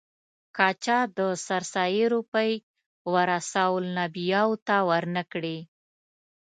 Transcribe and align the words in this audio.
که 0.55 0.67
چا 0.83 0.99
د 1.17 1.19
سرسایې 1.47 2.05
روپۍ 2.13 2.51
ورثه 3.13 3.61
الانبیاوو 3.75 4.61
ته 4.67 4.75
ور 4.89 5.03
نه 5.15 5.23
کړې. 5.31 5.57